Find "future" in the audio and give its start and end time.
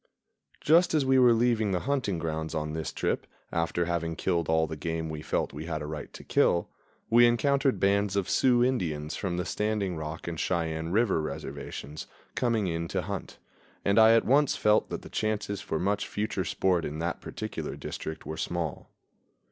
16.07-16.45